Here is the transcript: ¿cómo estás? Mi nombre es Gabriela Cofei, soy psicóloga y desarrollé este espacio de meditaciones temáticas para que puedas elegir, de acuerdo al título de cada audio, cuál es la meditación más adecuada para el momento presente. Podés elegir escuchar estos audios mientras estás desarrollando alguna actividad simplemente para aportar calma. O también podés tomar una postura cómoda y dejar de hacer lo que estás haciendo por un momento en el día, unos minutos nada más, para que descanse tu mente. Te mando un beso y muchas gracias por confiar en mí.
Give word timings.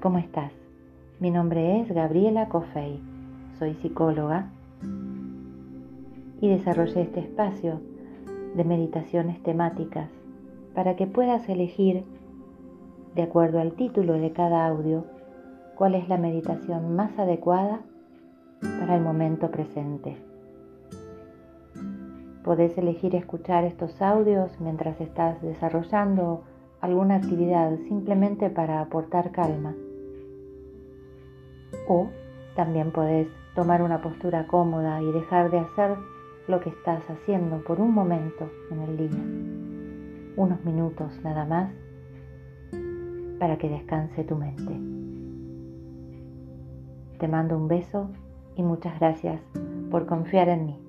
¿cómo 0.00 0.18
estás? 0.18 0.52
Mi 1.18 1.30
nombre 1.30 1.80
es 1.80 1.90
Gabriela 1.90 2.48
Cofei, 2.48 3.00
soy 3.58 3.74
psicóloga 3.74 4.50
y 6.40 6.48
desarrollé 6.48 7.02
este 7.02 7.20
espacio 7.20 7.80
de 8.54 8.64
meditaciones 8.64 9.42
temáticas 9.42 10.08
para 10.74 10.94
que 10.94 11.08
puedas 11.08 11.48
elegir, 11.48 12.04
de 13.16 13.22
acuerdo 13.22 13.58
al 13.60 13.72
título 13.72 14.12
de 14.14 14.30
cada 14.32 14.68
audio, 14.68 15.04
cuál 15.74 15.96
es 15.96 16.08
la 16.08 16.16
meditación 16.16 16.94
más 16.94 17.18
adecuada 17.18 17.80
para 18.60 18.94
el 18.94 19.02
momento 19.02 19.50
presente. 19.50 20.16
Podés 22.44 22.78
elegir 22.78 23.16
escuchar 23.16 23.64
estos 23.64 24.00
audios 24.00 24.60
mientras 24.60 25.00
estás 25.00 25.42
desarrollando 25.42 26.44
alguna 26.80 27.16
actividad 27.16 27.76
simplemente 27.88 28.48
para 28.48 28.80
aportar 28.80 29.32
calma. 29.32 29.74
O 31.88 32.10
también 32.54 32.92
podés 32.92 33.28
tomar 33.54 33.82
una 33.82 34.02
postura 34.02 34.46
cómoda 34.46 35.02
y 35.02 35.10
dejar 35.10 35.50
de 35.50 35.58
hacer 35.58 35.96
lo 36.46 36.60
que 36.60 36.68
estás 36.68 37.02
haciendo 37.08 37.64
por 37.64 37.80
un 37.80 37.92
momento 37.92 38.50
en 38.70 38.82
el 38.82 38.96
día, 38.96 40.36
unos 40.36 40.64
minutos 40.64 41.10
nada 41.24 41.44
más, 41.44 41.72
para 43.38 43.56
que 43.58 43.68
descanse 43.68 44.22
tu 44.24 44.36
mente. 44.36 44.80
Te 47.18 47.26
mando 47.26 47.56
un 47.56 47.68
beso 47.68 48.10
y 48.54 48.62
muchas 48.62 48.98
gracias 49.00 49.40
por 49.90 50.06
confiar 50.06 50.48
en 50.48 50.66
mí. 50.66 50.87